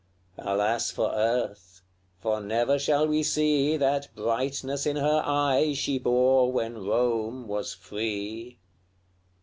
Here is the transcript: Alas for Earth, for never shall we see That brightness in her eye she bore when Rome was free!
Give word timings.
Alas 0.39 0.89
for 0.89 1.11
Earth, 1.13 1.83
for 2.17 2.41
never 2.41 2.79
shall 2.79 3.07
we 3.07 3.21
see 3.21 3.77
That 3.77 4.09
brightness 4.15 4.87
in 4.87 4.95
her 4.95 5.21
eye 5.23 5.73
she 5.77 5.99
bore 5.99 6.51
when 6.51 6.83
Rome 6.87 7.47
was 7.47 7.75
free! 7.75 8.57